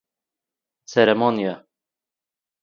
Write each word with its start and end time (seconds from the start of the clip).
צערעמאָניע 0.89 1.53